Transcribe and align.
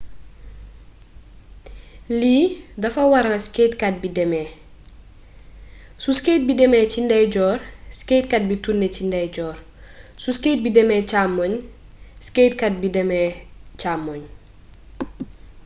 lii 2.19 2.45
dafa 2.83 3.03
waral 3.13 3.37
skatekat 3.47 3.95
bi 4.01 4.09
demee 4.17 4.47
su 6.03 6.11
skate 6.19 6.45
bi 6.47 6.53
demee 6.61 6.85
ci 6.91 6.99
ndeyjoor 7.07 7.57
skatekat 7.99 8.43
bi 8.49 8.55
turne 8.63 8.87
ci 8.95 9.01
ndeeyjoor 9.09 9.55
su 10.21 10.29
skate 10.37 10.63
bi 10.63 10.71
demee 10.77 11.03
càmmoñ 11.11 11.51
skatekat 12.27 12.73
bi 12.81 12.87
dem 12.95 13.11
càmmoñ 13.81 14.21